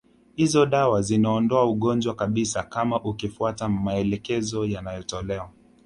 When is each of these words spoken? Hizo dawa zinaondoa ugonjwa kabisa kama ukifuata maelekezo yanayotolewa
Hizo 0.35 0.65
dawa 0.65 1.01
zinaondoa 1.01 1.65
ugonjwa 1.65 2.15
kabisa 2.15 2.63
kama 2.63 3.01
ukifuata 3.03 3.69
maelekezo 3.69 4.65
yanayotolewa 4.65 5.49